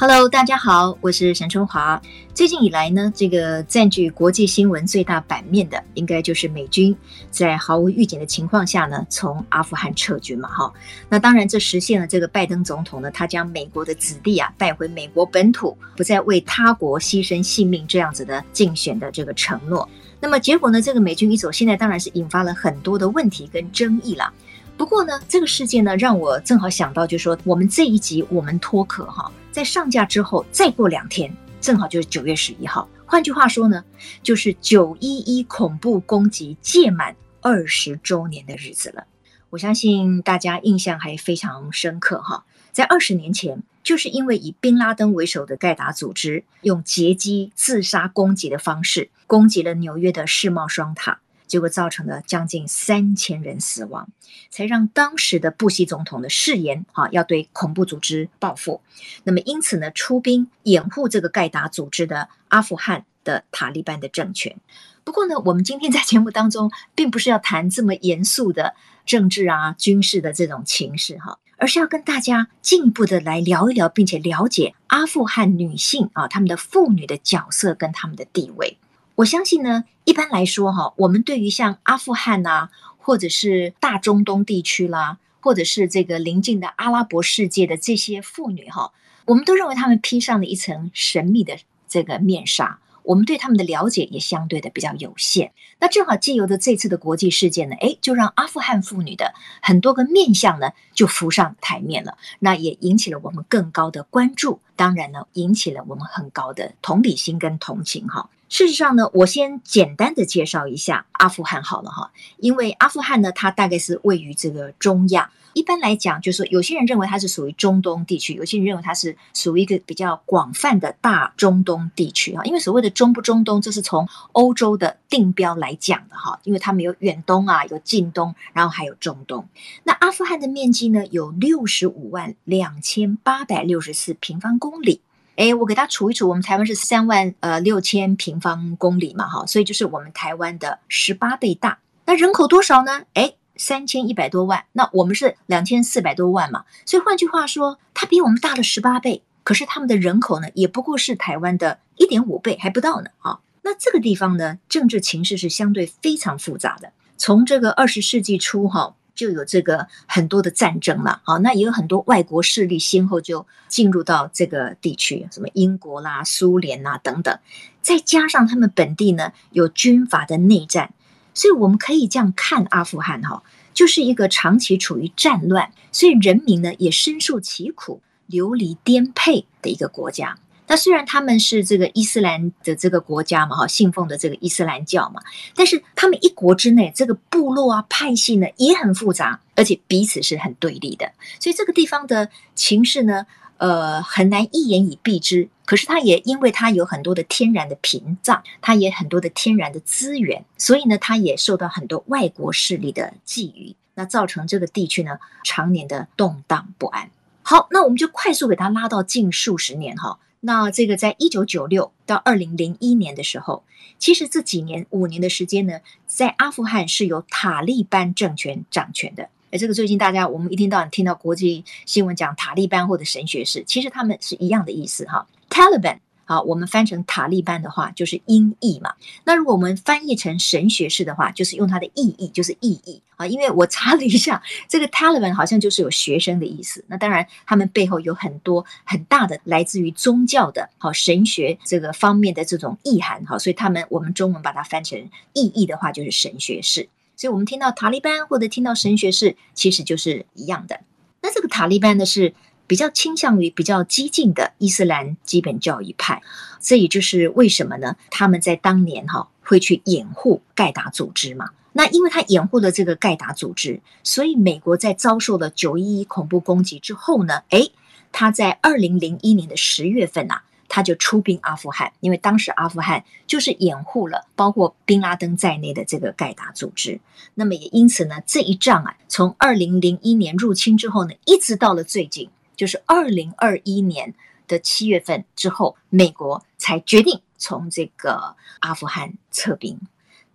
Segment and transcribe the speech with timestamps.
[0.00, 2.00] Hello，大家好，我是沈春华。
[2.32, 6.96] 最近以来呢，这个占据国际新闻最大版面的，应该就是美军
[7.30, 10.72] 在毫无预警的情况下呢，从阿富汗撤军嘛，哈。
[11.10, 19.86] 那当然，这实现了这个拜登总统呢，他将美国的子弟啊带回美国本土，不再为他国牺牲性命这样子的竞选的这个承诺。
[20.18, 24.32] 那么结果呢，这个美军一走，现在当然是引发了很多的问题跟争议了。
[24.80, 29.30] 不过呢，这个事件呢，让我正好想到，就是说我们这一集我们脱壳哈。
[29.52, 31.30] 在上架之后，再过两天，
[31.60, 32.88] 正好就是九月十一号。
[33.04, 33.84] 换句话说呢，
[34.22, 39.04] 就是九一一恐怖攻击届满二十周年的日子了。
[39.50, 42.46] 我相信大家印象还非常深刻哈。
[42.72, 51.20] 在二十年前，就是因为以宾拉登为首的盖达组织用劫机自杀攻击的方式，攻击了纽约的世贸双塔。
[51.50, 54.08] 结果造成了将近三千人死亡，
[54.50, 58.80] 才让当时的布希总统的誓言啊，要对恐怖组织报复。
[59.24, 64.56] 那么因此呢，出兵掩护这个盖达组织的阿富汗的塔利班的政权。
[65.02, 78.78] 不过呢，我们今天在节目当中，并不是要谈这么严肃的政治啊、军事的这种情势哈，而是要跟大家进一步的来聊一聊，并且了解阿富汗女性啊，她们的妇女的角色跟她们的地位。
[79.20, 88.92] 我相信呢，一般来说哈，我们对于像阿富汗呐，或者是大中东地区啦，或者是这个邻近的阿拉伯世界的这些妇女哈，
[89.26, 92.78] 我们都认为她们披上了一层神秘的这个面纱。
[93.02, 95.52] 我们对他们的了解也相对的比较有限。
[95.80, 102.16] 那正好借由的这次的国际事件呢，诶，就让阿富汗妇女的很多个面相呢就浮上台面了。
[102.38, 108.30] 那也引起了我们更高的关注，当然呢，引起了我们很高的同理心跟同情哈。
[108.50, 115.30] 事实上呢，我先简单的介绍一下阿富汗好了哈，因为阿富汗呢，它大概是位于这个中亚。
[115.52, 122.44] 一般来讲，就是说有些人认为它是属于中东地区，有些人认为它是属于一个比较广泛的大中东地区哈。
[122.44, 129.48] 因为所谓的中不中东，这是从欧洲的定标来讲的哈，因为他们有远东啊，有近东，然后还有中东。
[129.84, 135.00] 那阿富汗的面积呢，有六十五万两千八百六十四平方公里。
[135.36, 141.78] 哎，我给它除一除，我们台湾是三万呃六千平方公里嘛，哈，所以就是我们台湾的十八倍大。
[142.04, 143.04] 那人口多少呢？
[143.14, 144.64] 哎，三千一百多万。
[144.72, 149.22] 那我们是两千四百多万嘛，所以换句话说，它比我们大了十八倍。
[149.42, 153.38] 可是他们的人口呢，也不过是台湾的一点五倍，还不到呢，啊。
[153.62, 156.92] 那这个地方呢，政治情势是相对非常复杂的。
[157.16, 158.94] 从这个二十世纪初，哈。
[159.20, 167.38] 就有这个很多的战争了，好，那也有很多外国势力先后就进入到这个地区，什么英国啦、苏联啦等等，
[167.82, 170.94] 再加上他们本地呢有军阀的内战，
[171.34, 173.42] 所以我们可以这样看阿富汗哈，
[173.74, 180.38] 就是一个长期处于战乱，所以人民呢也深受其苦、流离颠沛的一个国家。
[180.70, 185.20] 那虽然他们是这个伊斯兰的这个国家嘛，哈，信奉的这个伊斯兰教嘛，
[185.56, 191.10] 但是他们一国之内这个部落啊、派系呢也很复杂，而且彼此是很对立的，
[191.40, 193.26] 所以这个地方的情势呢，
[193.56, 195.48] 呃，很难一言以蔽之。
[195.64, 207.10] 可是它也因为它有很多的天然的屏障，它也很多的天然的资源，所以呢，它也受到很多外国势力的觊觎，那造成这个地区呢常年的动荡不安。
[207.42, 210.20] 好，那我们就快速给它拉到近数十年哈。
[210.40, 213.62] 那这个在一九九六到二零零一年的时候，
[213.98, 219.28] 其实这几年五年的时间呢，在阿富汗是由塔利班政权掌权的。
[219.50, 225.98] 哎，这个最近大家我们一天到晚听到国际新闻讲塔利班或者神学士，其实他们是一样的意思哈，Taliban。
[226.30, 228.94] 好，我们翻成塔利班的话就是音译嘛。
[229.24, 233.26] 那如果我们翻译成神学式的话，就是用它的意译，就是意译啊。
[233.26, 236.84] 因为我查了一下，这个 Taliban 好像就是有学生的意思。
[236.86, 243.26] 那当然，他们背后有很多很大的来自于宗教的、好神学这个方面的这种意涵。
[243.26, 246.88] 好，所以他们我们中文把它翻成意译的话，就是神学式。
[247.16, 250.78] 所以我们听到塔利班或者听到神学式，其实就是一样的。
[251.22, 252.32] 那这个塔利班呢是？
[252.70, 256.22] 比较倾向于比较激进的伊斯兰基本教义派，
[256.60, 257.96] 这也就是为什么呢？
[258.12, 261.50] 他们在当年哈会去掩护盖达组织嘛。
[261.72, 267.72] 那因为他掩护了这个盖达组织，所以美国在遭受了九一一恐怖攻击之后呢，诶，
[268.12, 277.00] 他在二零零一年的十月份呐、啊，他就出兵阿富汗，因为当时阿富汗就是掩护了包括宾拉登在内的这个盖达组织。
[277.34, 282.30] 那么也因此呢，这一仗啊，从二零零一年入侵之后呢，一直到了最近。
[282.60, 284.12] 就是二零二一年
[284.46, 289.80] 的七月份之后，美国才决定从这个阿富汗撤兵。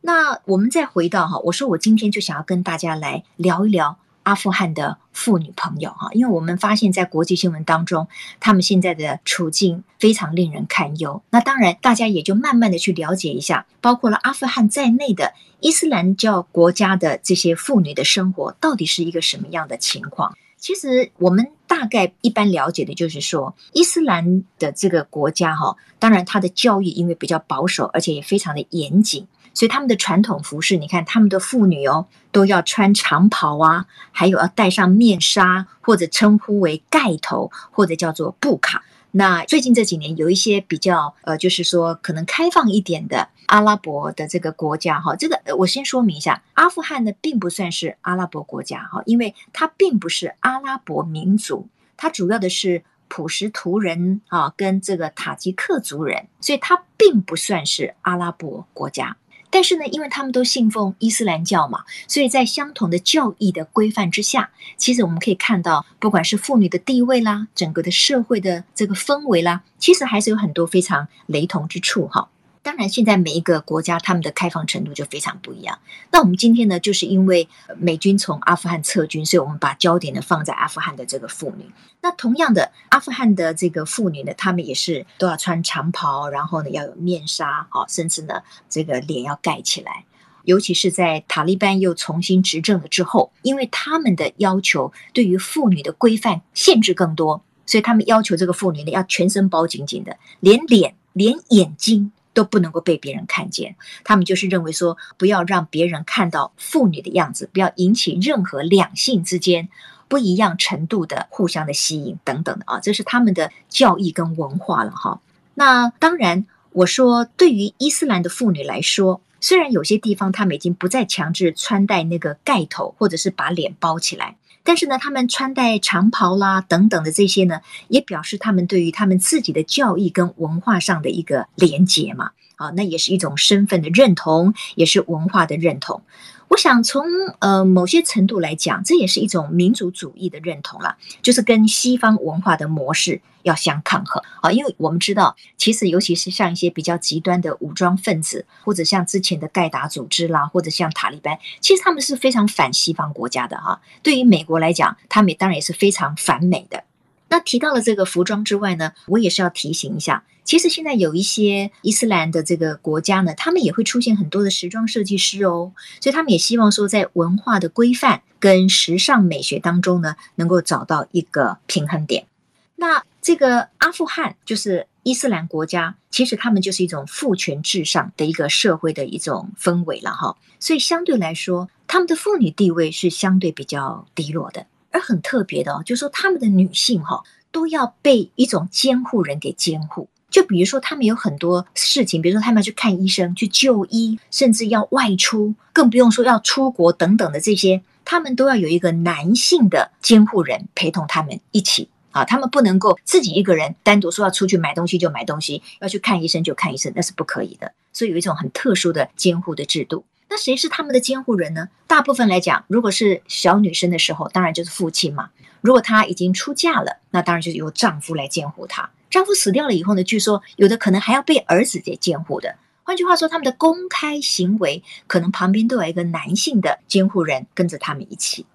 [0.01, 8.07] 那我们再回到哈，我说我今天就想要跟大家来聊一聊阿富汗的妇女朋友哈，因为我们发现，在国际新闻当中，
[8.39, 11.21] 他们现在的处境非常令人堪忧。
[11.29, 20.35] 那当然，大家也就慢慢的去了解一下，包括了阿富汗在内的伊斯兰教国家的这些妇女的生活，到底是一个什么样的情况？
[20.65, 29.27] 其实我们大概一般了解的就是说，伊斯兰的这个国家哈，当然它的教育因为比较保守，而且也非常的严谨。
[29.53, 38.83] 所以他们的传统服饰，你看他们的妇女哦，都要穿长袍啊，还有要戴上面纱，或者称呼为盖头，或者叫做布卡。
[39.17, 59.15] 那最近这几年有一些比较呃，就是说可能开放一点的阿拉伯的这个国家哈，这个我先说明一下，阿富汗呢并不算是阿拉伯国家哈，因为它并不是阿拉伯民族，它主要的是普什图人啊跟这个塔吉克族人，所以它并不算是阿拉伯国家。
[59.49, 72.29] 但是呢，因为他们都信奉伊斯兰教嘛，所以在相同的教义的规范之下，其实我们可以看到，不管是妇女的地位啦，整个的社会的这个氛围啦，其实还是有很多非常雷同之处哈。
[72.65, 75.77] 当然，现在每一个国家他们的开放程度就非常不一样。
[76.11, 77.47] 那我们今天呢，就是因为
[77.77, 81.69] 美军从阿富汗撤军，所以我们把焦点呢放在阿富汗的这个妇女。
[82.01, 90.03] 那同样的，阿富汗的这个妇女呢，她们也是都要穿长袍，然后呢要有面纱，啊，甚至呢这个脸要盖起来。
[90.45, 102.11] 尤其是在塔利班又重新执政了之后，因为他们的要求对于妇女的规范限制更多，所以他们要求这个妇女呢要全身包紧紧的，连脸、连眼睛。
[102.35, 109.69] 都不能够被别人看见，他们就是认为说，不要让别人看到妇女的样子，不要引起任何两性之间
[110.07, 115.19] 不一样程度的互相的吸引等等的啊，这是他们的教义跟文化了哈。
[115.55, 124.35] 那当然，我说对于伊斯兰的妇女来说，虽然有些地方他们已经不再强制穿戴那个盖头，或者是把脸包起来。
[124.65, 132.31] 但是呢，他们穿戴长袍啦等等的这些呢，也表示他们对于他们自己的教义跟文化上的一个连结嘛。
[132.57, 136.01] 啊，那也是一种身份的认同，也是文化的认同。
[136.47, 137.03] 我想从
[137.39, 144.51] 呃某些程度来讲，这也是一种民族主义的认同了，就是跟西方文化的模式要相抗衡啊。
[144.51, 153.81] 因为我们知道，其实尤其是像一些比较极端的武装分子，或者像之前的盖达组织啦，或者像塔利班，其实他们是非常反西方国家的哈。
[154.01, 156.83] 对于美国来讲，他们当然也是非常反美的。
[157.27, 172.27] 那提到了这个服装之外呢，我也是要提醒一下，其实现在有一些伊斯兰的这个国家呢，他们也会出现很多的时装设计师哦，所以他们也希望说，在文化的规范跟时尚美学当中呢，能够找到一个平衡点。
[172.75, 184.67] 那这个阿富汗就是伊斯兰国家，其实他们就是一种父权至上的一个社会的一种氛围了哈，所以相对来说，他们的妇女地位是相对比较低落的。
[184.95, 187.21] 而很特别的哦，就是说他们的女性哈
[187.51, 190.07] 都要被一种监护人给监护。
[190.29, 202.23] 就比如说，他们有很多事情，比如说他们要去看医生、去就医，甚至要外出，更不用说要出国等等的这些，他们都要有一个男性的监护人陪同他们一起啊。
[202.23, 207.73] 他们不能够自己一个人单独说要出去买东西就买东西，要去看医生就看医生，那是不可以的。
[207.91, 210.05] 所以有一种很特殊的监护的制度。
[210.27, 211.69] 那谁是他们的监护人呢？
[211.87, 215.29] 大部分来讲，如果是小女生的时候，当然就是父亲嘛。
[215.61, 218.89] 如果她已经出嫁了，那当然就是由丈夫来监护她。
[219.09, 222.55] 丈夫死掉了以后呢，据说有的可能还要被儿子给监护的。
[222.83, 228.45] 换句话说，他们的公开行为可能旁边都有一个男性的监护人跟着他们一起。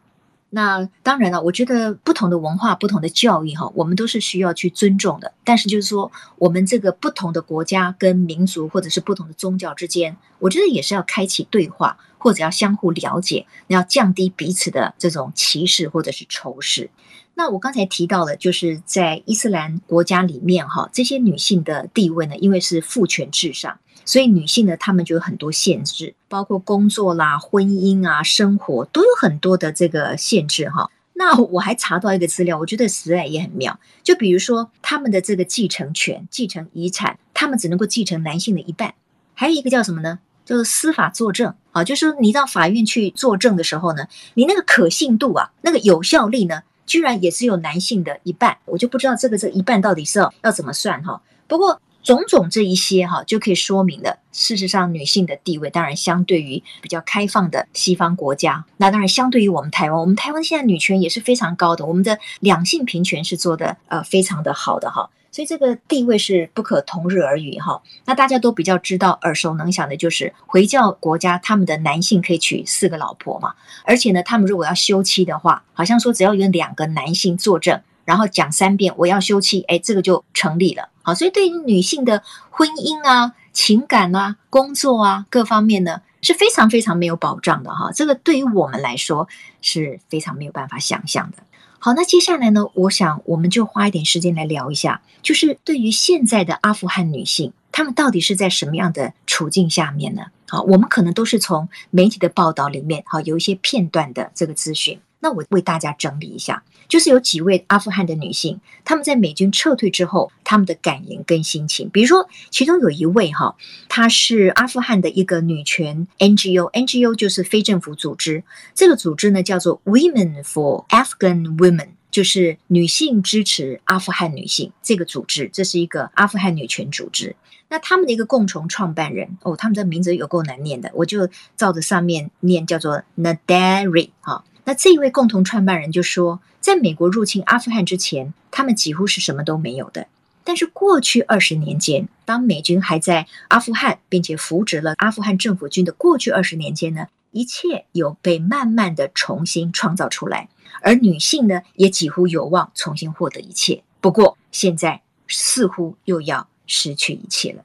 [0.53, 5.33] 那当然了，我觉得不同的文化、不同的教育，哈，我们都是需要去尊重的。
[5.45, 16.91] 但是就是说，我们这个不同的国家跟民族，或者是不同的宗教之间，我觉得也是要开启对话，或者要相互了解，要降低彼此的这种歧视或者是仇视。
[17.35, 23.79] 那我刚才提到了，就是在伊斯兰国家里面，哈，这些女性的地位呢，因为是父权至上。
[24.05, 30.91] 所以女性呢，她们就有很多限制，包括工作啦、婚姻啊、生活都有很多的这个限制哈。
[31.15, 33.79] 那我还查到一个资料，我觉得实在也很妙。
[34.03, 38.95] 就比如说他们的这个继承权、继承遗产，他们只能够继承男性的一半。
[39.35, 40.19] 还有一个叫什么呢？
[40.47, 48.57] 就是司法作证啊，就是你到法院去作证的时候呢，你那个可信度啊，那个有效力呢，居然也只有男性的一半。
[48.65, 51.23] 我就不知道这个这一半到底是要要怎么算哈。
[51.47, 51.81] 不过。
[52.03, 65.11] 种种这一些哈，就可以说明了，事实上女性的地位，当然相对于比较开放的西方国家，那当然相对于我们台湾，我们台湾现在女权也是非常高的，我们的两性平权是做的呃非常的好的哈。
[65.33, 67.81] 所以这个地位是不可同日而语哈。
[68.05, 73.55] 那大家都比较知道、耳熟能详的就是回教国家，他们的男性可以娶四个老婆嘛，
[73.85, 80.89] 而且呢，他们如果要休妻的话，好像说只要有两个男性作证，然后讲三遍我要休妻，哎，这个就成立了。
[81.15, 87.91] 所以对于女性的婚姻啊、情感啊、工作啊各方面呢，是非常非常没有保障的哈。
[87.93, 89.29] 这个对于我们来说
[89.61, 91.39] 是非常没有办法想象的。
[91.79, 100.25] 好，那接下来呢，我想我们就花一点时间来聊一下，就是对于现在的阿富汗女性，她们到底是在什么样的处境下面呢？
[100.47, 105.01] 好，我们可能都是从媒体的报道里面，好，有一些片段的这个资讯。
[105.21, 111.89] 那我为大家整理一下，就是有几位阿富汗的女性，她们在美军撤退之后，她们的感言跟心情。
[111.89, 113.55] 比如说，其中有一位哈，
[113.89, 118.43] 她是阿富汗的一个女权 NGO，NGO 就是非政府组织。
[118.75, 125.49] 这个组织呢叫做 Women for Afghan Women，就是女性支持阿富汗女性这个组织。
[125.53, 127.37] 这是一个阿富汗女权组织。
[127.69, 134.45] 那他们的一个共同创办人哦，他们的名字有够难念的，我就照着上面念，叫做 Nadari 哈。
[134.71, 140.07] 那这一位共同创办人就说，在美国入侵阿富汗之前，他们几乎是什么都没有的。
[140.45, 150.49] 但是过去二十年间，当美军还在阿富汗，并且扶植了阿富汗政府军的过去二十年间呢，一切有被慢慢的重新创造出来，
[150.83, 153.83] 而女性呢，也几乎有望重新获得一切。
[154.01, 157.65] 不过现在似乎又要失去一切了，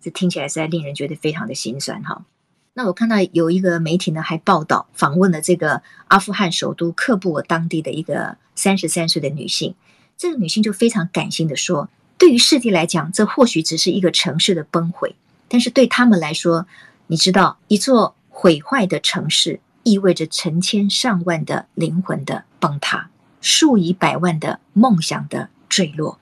[0.00, 2.24] 这听起来实在令人觉得非常的心酸哈。
[2.76, 9.76] 那我看到有一个媒体呢，还报道访问了这个阿富汗首都喀布尔当地的一个三十三岁的女性。
[10.16, 11.88] 这个女性就非常感性的说
[12.18, 15.14] ：“对于世界来讲，这或许只是一个城市的崩毁，
[15.48, 16.66] 但是对他们来说，
[17.06, 23.08] 你知道，一座毁坏的城市意味着成千上万的灵魂的崩塌，
[23.40, 26.18] 数以百万的梦想的坠落。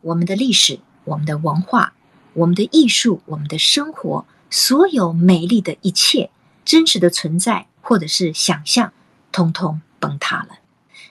[0.00, 1.92] 我们的历史、我们的文化、
[2.34, 6.28] 我们的艺术、我们的生活。”所有美丽的一切，
[6.62, 8.92] 真实的存在或者是想象，
[9.32, 10.58] 通通崩塌了。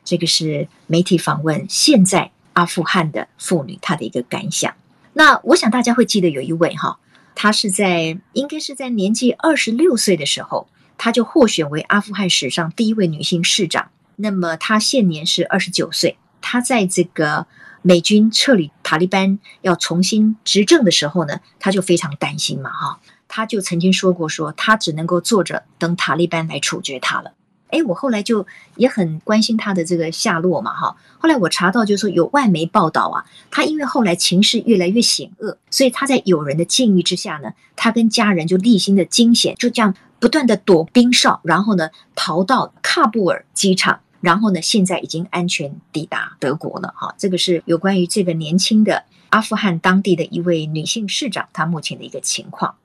[0.06, 4.72] 这个是媒体访问现在阿富汗的妇女她的一个感想。
[5.14, 7.00] 那我想大家会记得有一位哈，
[7.34, 10.68] 她是在应该是在年纪二十六岁的时候，
[11.00, 13.90] 她就获选为阿富汗史上第一位女性市长。
[14.18, 17.48] 那么她现年是二十九岁，她在这个
[17.82, 23.00] 美军撤离塔利班要重新执政的时候呢，她就非常担心嘛哈。
[23.34, 27.32] 他就曾经说过说，他只能够坐着等塔利班来处决他了。
[27.70, 28.46] 诶，我后来就
[28.76, 30.98] 也很关心他的这个下落嘛，哈。
[31.18, 47.16] 后来我查到，就是说有外媒报道啊，他因为后来情势越来越险恶，所以他在友人的建议之下呢，他跟家人就历经的惊险，就这样不断的躲兵哨，然后呢逃到喀布尔机场，然后呢现在已经安全抵达德国了，哈。
[47.18, 52.76] 这个是有关于这个年轻的阿富汗当地的一位女性市长，她目前的一个情况。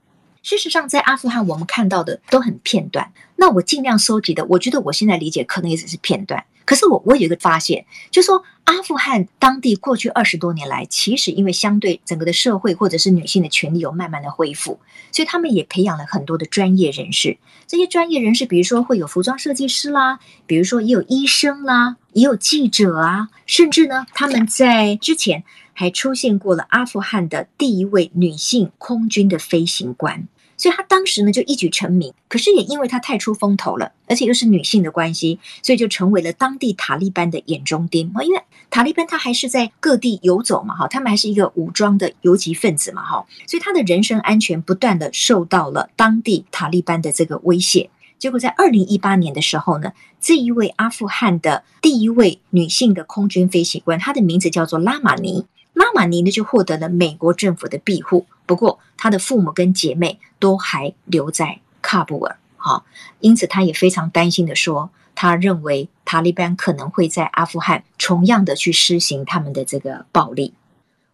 [0.47, 3.13] 事实上，在阿富汗，我们看到的都很片段。
[3.35, 6.45] 那我尽量收集的，我觉得我现在理解可能也只是片段。
[6.65, 14.79] 可是我我有一个发现，就说阿富汗当地过去二十多年来，其实因为相对整个的社会或者是女性的权利有慢慢的恢复，
[15.11, 17.39] 所以他们也培养了很多的专业人士。
[17.67, 30.29] 这些专业人士，比如说会有服装设计师啦，比如说也有医生啦，也有记者啊，甚至呢，他们在之前还出现过了阿富汗的第一位女性空军的飞行官。
[30.57, 38.13] 所以她当时呢就一举成名，可是也因为她太出风头了，而且又是女性的关系，所以就成为了当地塔利班的眼中钉。
[38.25, 47.91] 因为塔利班他还是在各地游走嘛，哈，他们还是一个武装的游击分子嘛，哈，所以他的人身安全不断的受到了当地塔利班的这个威胁。
[48.19, 55.45] 结果在二零一八年的时候呢，这一位阿富汗的第一位女性的空军飞行官，她的名字叫做拉玛尼。
[55.77, 62.83] 拉玛尼呢就获得了美国政府的庇护，不过他的父母跟姐妹都还留在喀布尔，啊，
[63.21, 70.55] 因此他也非常担心的说，他认为塔利班可能会在阿富汗同样的去施行他们的这个暴力。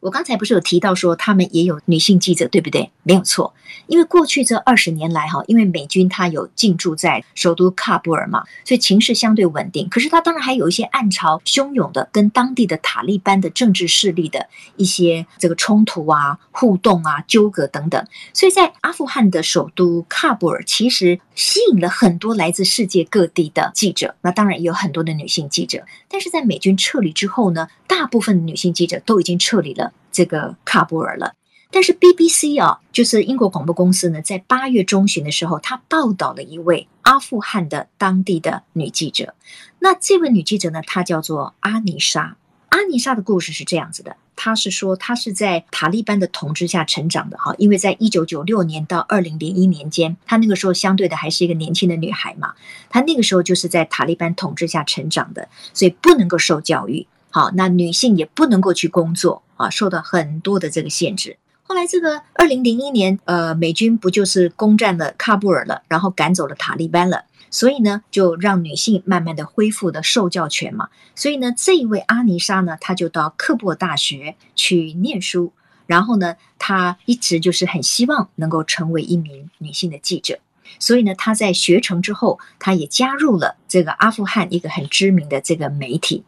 [0.02, 2.90] 我刚才不是有提到说他们也有女性记者，对不对？
[3.04, 3.54] 没有错，
[3.86, 9.88] 因为过去这二十年来，哈，因为美军他有进驻在首都喀布尔嘛，所以情势相对稳定。
[9.88, 18.04] 可是他当然还有一些暗潮汹涌的，跟当地的塔利班的政治势力的一些这个冲突啊、互动啊、纠葛等等。
[18.34, 25.84] 所以在阿富汗的首都喀布尔，其实吸引了很多来自世界各地的记者，那当然也有很多的女性记者。
[26.08, 29.91] 但是在美军撤离之后呢，大部分女性记者都已经撤离了。
[30.12, 31.34] 这个喀布尔了，
[31.70, 39.34] 但是 BBC 啊，就是英国广播公司呢，在八月中旬的时候，他报道了一位阿富汗的当地的女记者。
[39.80, 42.36] 那这位女记者呢，她叫做阿尼莎。
[42.68, 52.54] 阿尼莎的故事是这样子的，她是说她是在塔利班的统治下成长的哈，因为在一九九六年到二零零一年间，她那个时候相对的还是一个年轻的女孩嘛，
[52.88, 61.38] 她那个时候就是在塔利班统治下成长的，所以不能够受教育，好，那女性也不能够去工作啊，受到很多的这个限制。
[61.62, 67.24] 后来这个二零零一年，呃，美军不就是攻占了喀布尔了，然后赶走了塔利班了。
[67.50, 70.88] 所以呢，就让女性慢慢的恢复了受教权嘛。
[71.14, 75.52] 所以呢，这一位阿尼莎呢，她就到喀布尔大学去念书。
[75.86, 80.38] 然后呢，她一直就是很希望能够成为一名女性的记者。
[80.78, 86.24] 所以呢，她在学成之后，她也加入了这个阿富汗一个很知名的这个媒体。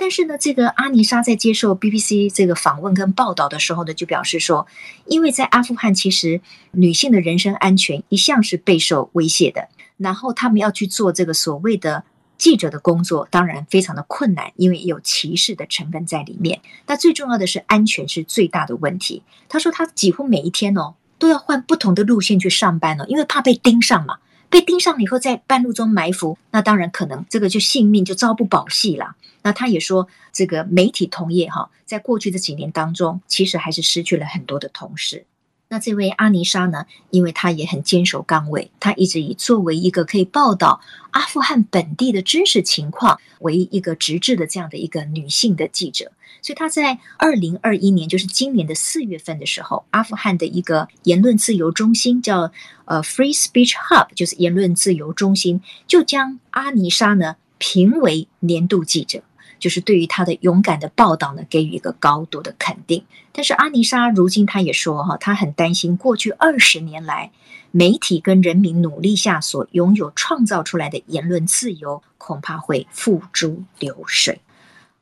[0.00, 4.64] 但是呢，这个阿尼莎在接受 BBC 这个访问跟报道的时候呢，就表示说，
[5.06, 6.40] 因为在阿富汗，其实
[6.70, 9.68] 女性的人身安全一向是备受威胁的。
[9.96, 12.04] 然后他们要去做这个所谓的
[12.38, 16.60] 记者的工作，当然非常的困难，因为有歧视的成分在里面。
[16.86, 19.24] 那最重要的是安全是最大的问题。
[19.48, 24.18] 他说他几乎每一天哦都要换不同的路线去上班哦，因为怕被盯上嘛。
[24.50, 29.14] 被盯上了以后在半路中埋伏，那当然可能这个就性命就朝不保夕了。
[29.48, 35.24] 那他也说，这个媒体同业哈，在过去这几年当中，其实还是失去了很多的同事。
[35.70, 46.12] 那这位阿尼莎呢，因为她也很坚守岗位，她一直以作为一个可以报道阿富汗本地的真实情况为一个职责的这样的一个女性的记者，
[46.42, 52.52] 所以她在二零二一年，就是今年的四月份的时候，阿富汗的一个言论自由中心叫
[52.84, 59.22] 呃 Free Speech Hub，就是言论自由中心，就将阿尼莎呢评为年度记者。
[59.58, 63.04] 就是对于他的勇敢的报道呢，给予一个高度的肯定。
[63.32, 67.30] 但是阿尼莎如今他也说哈，他很担心过去二十年来
[67.70, 74.40] 媒体跟人民努力下所拥有创造出来的言论自由，恐怕会付诸流水。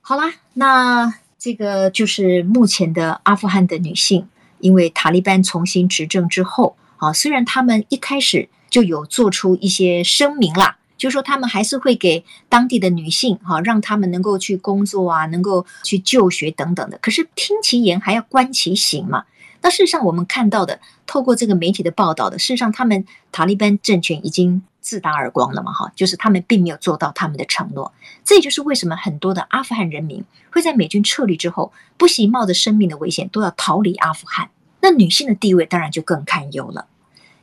[0.01, 4.29] 好啦，那这个就是目前的阿富汗的女性，
[4.61, 10.79] 因为塔利班重新执政之后啊，虽然他们一开始就有做出一些声明啦。
[10.97, 16.99] 就是说，他们还是会给当地的女性，哈，让他们能够去工作啊，能够去就学等等的。
[16.99, 19.25] 可是听其言还要观其行嘛。
[19.63, 27.93] 那事实上，我们看到的，透过这个媒体的报道的，事实上，他们塔利班政权已经自打耳光了嘛，哈，就是他们并没有做到他们的承诺。
[28.25, 34.51] 这也就是为什么很多的阿富汗人民会在美军撤离之后，不惜冒着生命的危险都要逃离阿富汗。
[34.81, 36.87] 那女性的地位当然就更堪忧了。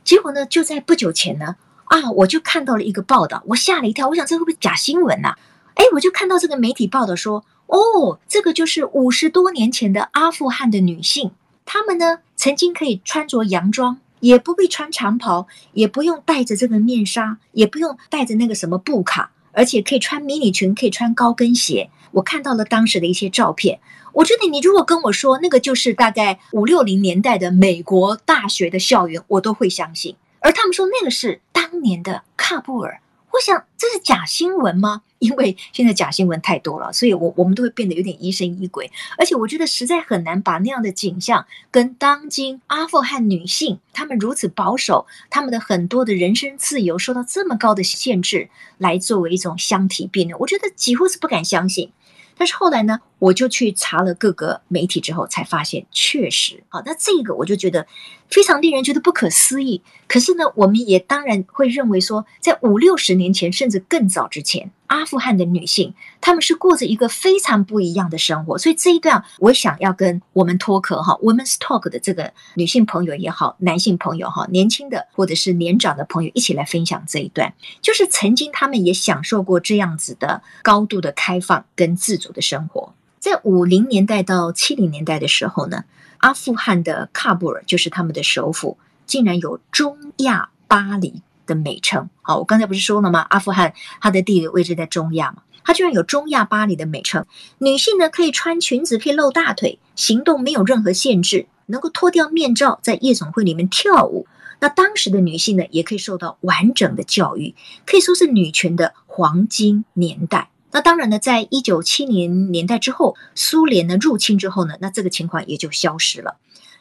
[0.02, 1.56] 结果呢，就在不久前呢。
[1.94, 2.10] 啊！
[2.10, 4.08] 我就看到了一个报道，我吓了一跳。
[4.08, 5.36] 我想这会不会假新闻呐？
[5.74, 11.30] 哎，我就看到这个媒体报道说，哦，这个就是五十多年前的阿富汗的女性，
[11.64, 21.90] 她们呢曾经可以穿着洋装，也不必穿长袍，也不用戴着这个面纱，也不用戴着那个什么布卡，而且可以穿迷你裙，可以穿高跟鞋。
[22.10, 23.78] 我看到了当时的一些照片，
[24.14, 30.16] 我觉得你如果跟我说那个就是大概五六零年代的美国大学的校园，我都会相信。
[30.44, 33.00] 而他们说那个是当年的喀布尔，
[33.32, 35.00] 我想这是假新闻吗？
[35.18, 38.92] 因为现在假新闻太多了，所以我我们都会变得有点疑神疑鬼。
[39.16, 50.38] 而且我觉得实在很难把那样的景象跟当今阿富汗女性她们如此保守，她们的很多的人身自由受到这么高的限制来作为一种相提并论。
[50.40, 51.90] 我觉得几乎是不敢相信。
[52.36, 57.86] 但是后来呢，我就去查了各个媒体之后，才发现确实啊，那这个我就觉得
[58.28, 59.80] 非常令人觉得不可思议。
[60.06, 64.70] 可是呢，我们也当然会认为说，在五六十年前，甚至更早之前。
[64.88, 82.92] 阿富汗的女性，她们是过着一个非常不一样的生活，所以这一段我想要跟我们脱壳哈，Women's Talk 的这个女性朋友也好，男性朋友哈，年轻的或者是年长的朋友一起来分享这一段，就是曾经他们也享受过这样子的高度的开放跟自主的生活。
[83.24, 85.84] 在五零年代到七零年代的时候呢，
[86.18, 91.22] 阿富汗的喀布尔就是他们的首府，竟然有中亚巴黎。
[91.46, 93.26] 的美称，好，我刚才不是说了吗？
[93.28, 97.26] 阿富汗它的地理位置在中亚嘛，它居然有中亚巴黎的美称。
[97.58, 104.26] 女性呢可以穿裙子，可以露大腿，行动没有任何限制，能够脱掉面罩，在夜总会里面跳舞。
[104.60, 107.54] 那当时的女性呢，也可以受到完整的教育，
[107.86, 110.48] 可以说是女权的黄金年代。
[110.74, 116.36] 那当然呢，在一九七零年代之后，苏联呢入侵之后呢，那这个情况也就消失了。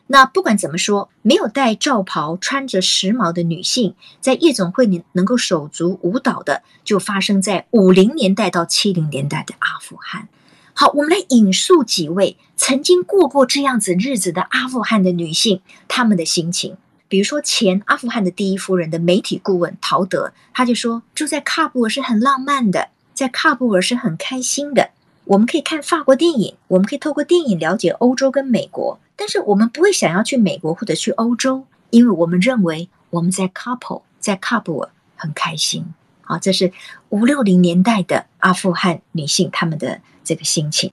[0.07, 10.27] 那不管怎么说，没有戴罩袍、穿着时髦的女性，在夜总会里能够手足舞蹈的，就发生在五零年代到七零年代的阿富汗。
[10.73, 16.77] 好，我们来引述几位曾经过过这样子日子的阿富汗的女性，她们的心情。
[17.07, 24.91] 比如说，前阿富汗的第一夫人的媒体顾问陶德，他就说，住在喀布尔是很浪漫的，在喀布尔是很开心的。
[25.25, 35.93] 我们可以看法国电影，我们可以透过电影了解欧洲跟美国，但是我们不会想要去美国或者去欧洲，因为我们认为我们在 Kabul 在喀布尔很开心。
[36.23, 36.73] 好，这是
[37.09, 40.91] 五六零年代的阿富汗女性她们的这个心情。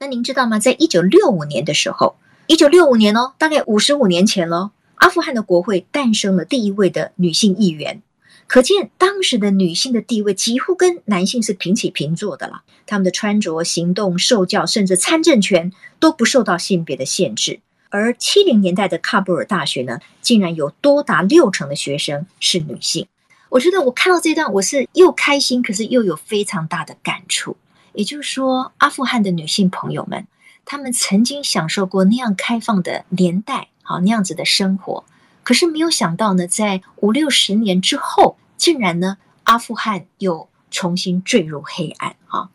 [0.00, 0.58] 那您知道吗？
[0.58, 8.02] 在一九六五年的时候，一九六五年哦，大概五十五年前喽，阿富汗的国会诞生了第一位的女性议员。
[8.50, 17.60] 可见当时的女性的地位几乎跟男性是平起平坐的了，她们的穿着、行动、受教，甚至参政权都不受到性别的限制。
[17.90, 23.06] 而七零年代的喀布尔大学呢，竟然有多达六成的学生是女性。
[23.50, 27.56] 我觉得我看到这段，我是又开心，可是又有非常大的感触。
[27.92, 30.26] 也就是说，阿富汗的女性朋友们，
[30.64, 35.04] 她们曾经享受过那样开放的年代，好，那样子的生活。
[35.42, 42.14] 可是没有想到呢，在五六十年之后，竟然呢，阿富汗又重新坠入黑暗。
[42.26, 42.50] 哈，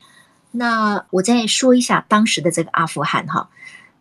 [0.51, 3.25] 那我再说一下当时的这个阿富汗。
[3.27, 3.49] 哈，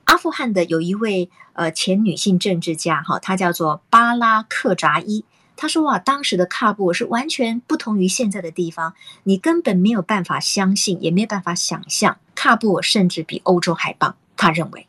[0.05, 5.25] 阿富汗的有一位呃前女性政治家，哈，她叫做巴拉克扎伊。
[5.57, 8.95] 她说啊，当时的喀布尔是完全不同于现在的地方，
[9.25, 14.15] 你根本没有办法相信，也没有办法想象，喀布尔甚至比欧洲还棒。
[14.37, 14.87] 他认为。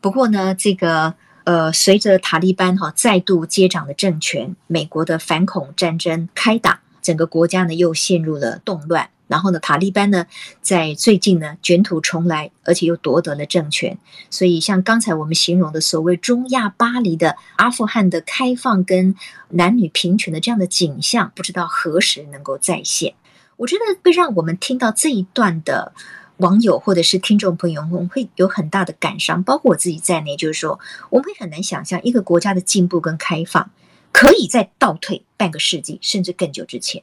[0.00, 1.14] 不过呢，这个。
[1.44, 9.10] 呃，随着塔利班哈再度接掌了政权，美国的反恐战争开打，整个国家呢又陷入了动乱。
[9.28, 10.26] 然后呢，塔利班呢
[10.60, 13.96] 在最近呢卷土重来，而且又夺得了政权。
[14.28, 19.14] 所以，像刚才我们形容的所谓中亚巴黎的阿富汗的开放跟
[19.48, 23.14] 男女平权的这样的景象，不知道何时能够再现。
[23.56, 25.92] 我觉得会让我们听到这一段的。
[26.38, 30.36] 网友或者是听众朋友，我们会有很大的感伤，包括我自己在内。
[30.36, 33.70] 就是说，我们会很难想象一个国家的进步跟开放，
[34.10, 37.02] 可以再倒退半个世纪，甚至更久之前，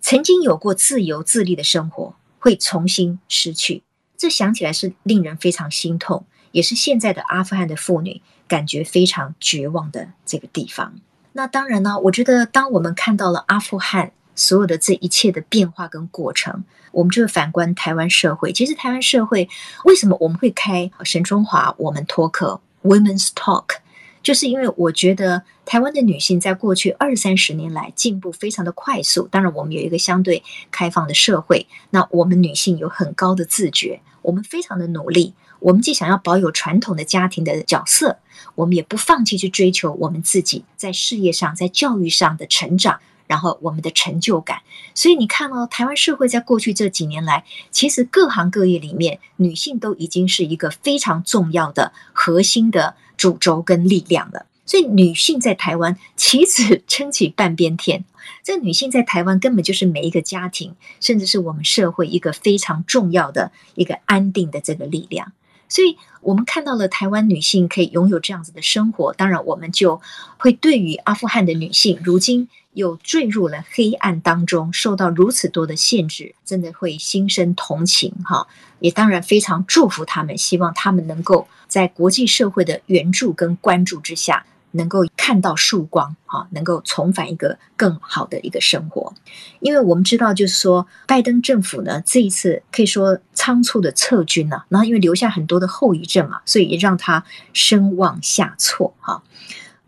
[0.00, 3.82] 曾经有过自由自立的生活，会重新失去。
[4.16, 10.94] 这想起来是令人非常心痛，也是现在的阿富汗的妇女感觉非常绝望的这个地方。
[11.34, 14.12] 那当然呢，我觉得当我们看到了阿富汗。
[14.42, 18.52] 所有的这一切的变化跟过程，我们就会反观台湾社会。
[18.52, 19.48] 其实台湾社会
[19.84, 23.76] 为什么我们会开沈中华我们脱壳 Women's Talk，
[24.22, 29.28] 就是因为我觉得台湾的女性在过去二三十年来进步非常的快速。
[29.30, 35.34] 当然，我们有一个相对开放的社会，那我们女性有很高的自觉，我们非常的努力。
[35.60, 38.18] 我们既想要保有传统的家庭的角色，
[38.56, 42.98] 我们也不放弃去追求我们自己在事业上、在教育上的成长。
[43.26, 44.62] 然后我们的成就感，
[44.94, 54.46] 所以你看哦，台湾社会在过去这几年来，其实各行各业里面，女性都已经是一个非常重要的核心的主轴跟力量了。
[54.64, 58.04] 所以女性在台湾岂止撑起半边天，
[58.44, 65.32] 这女性在台湾根本就是每一个家庭，甚至是我们社会一个非常重要的一个安定的这个力量。
[65.72, 70.00] 所以我们看到了台湾女性可以拥有这样子的生活，当然我们就
[70.36, 72.48] 会对于阿富汗的女性如今。
[72.74, 78.46] 又坠入了黑暗当中，受到如此多的限制，真的会心生同情哈。
[78.80, 89.14] 也当然非常祝福他们，希望他们能够在国际社会的援助跟关注之下，能够看到曙光啊，能够重返一个更好的一个生活。
[89.60, 99.22] 因为我们知道，就是说拜登政府呢，这一次可以说仓促的撤军了，然后因为留下很多的后遗症嘛，所以也让他声望下挫哈。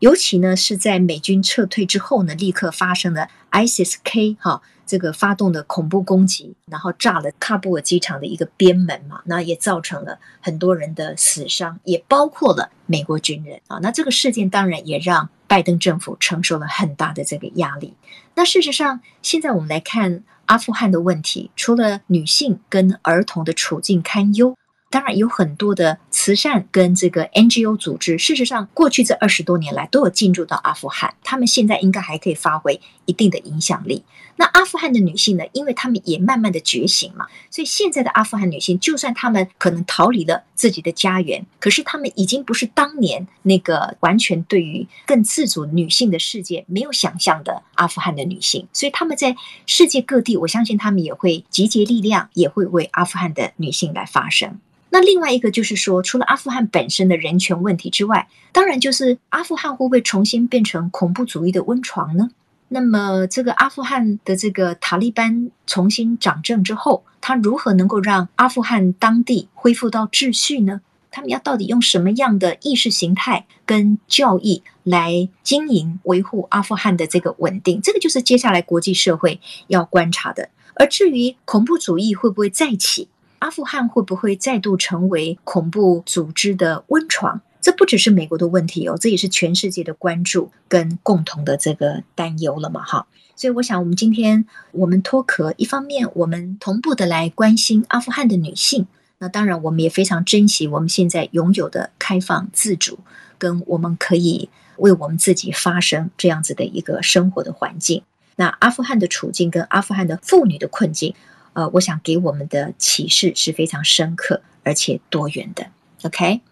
[0.04, 13.78] 尤其呢，是在美军撤退之后呢，立刻发生了 ISIS-K 哈这个发动的恐怖攻击，然后炸了喀布尔机场的一个边门嘛，那也造成了很多人的死伤，也包括了美国军人啊。
[13.80, 17.94] 那这个事件当然也让拜登政府承受了很大的这个压力。
[18.34, 24.54] 那事实上，现在我们来看阿富汗的问题，除了女性跟儿童的处境堪忧。
[24.94, 34.04] 当然有很多的慈善跟这个 NGO 组织，事实上过去这二十多年来都有进入到阿富汗，他们现在应该还可以发挥一定的影响力。
[34.36, 35.42] 那阿富汗的女性呢？
[35.52, 49.34] 因为她们也慢慢的觉醒嘛，所以现在的阿富汗女性，就算她们可能逃离了自己的家园，可是她们已经不是当年那个完全对于更自主女性的世界没有想象的阿富汗的女性，所以她们在
[49.66, 54.60] 世界各地，我相信她们也会集结力量，也会为阿富汗的女性来发声。
[54.94, 62.30] 那另外一个就是说，除了阿富汗本身的人权问题之外，当然就是阿富汗会不会重新变成恐怖主义的温床呢？
[62.68, 70.80] 那么，这个阿富汗的这个塔利班重新掌政之后，他如何能够让阿富汗当地恢复到秩序呢？
[71.10, 77.80] 他们要到底用什么样的意识形态跟教义来经营维护阿富汗的这个稳定？
[77.82, 80.50] 这个就是接下来国际社会要观察的。
[80.76, 83.08] 而至于恐怖主义会不会再起？
[83.40, 87.40] 阿富汗会不会再度成为恐怖组织的温床？
[87.60, 93.06] 这不只是美国的问题哦，这也是全世界的关注跟共同的这个担忧了嘛，哈。
[93.36, 98.86] 所以我想，我们今天我们脱壳，一方面我们同步的来关心阿富汗的女性，
[99.18, 102.98] 那当然我们也非常珍惜我们现在拥有的开放自主，
[103.38, 108.02] 跟我们可以为我们自己发声这样子的一个生活的环境。
[108.36, 111.14] 那阿富汗的处境跟阿富汗的妇女的困境，
[111.54, 115.66] 呃，我想给我们的启示是非常深刻而且多元的。
[116.02, 116.42] OK。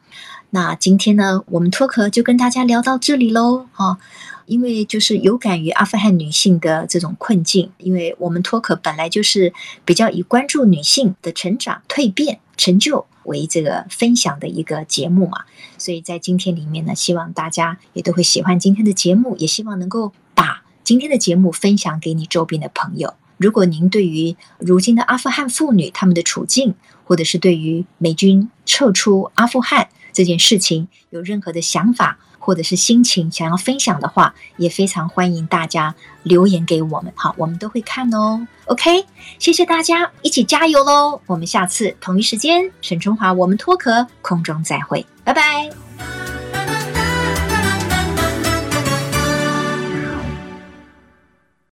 [0.55, 3.99] 那今天呢，我们脱壳就跟大家聊到这里喽，哈，
[4.45, 9.55] 因为就是有感于阿富汗女性的这种困境，因为我们脱壳本来就是
[9.87, 15.47] 比较以关注女性的成长、蜕变、成就为这个分享的一个节目嘛，
[15.79, 23.15] 所以在今天里面呢，希望大家也都会喜欢今天的节目，也希望能够把今天的节目分享给你周边的朋友。
[23.43, 26.75] 如果您对于如今的阿富汗妇女她们的处境，
[27.05, 38.47] 或者是对于美军撤出阿富汗，这件事情有任何的想法或者是心情想要分享的话，也非常欢迎大家留言给我们，好，我们都会看哦。
[38.67, 39.05] OK，
[39.41, 41.21] 谢谢大家，一起加油喽！
[41.27, 47.02] 我们下次同一时间，沈春华，我们脱壳空中再会，拜拜。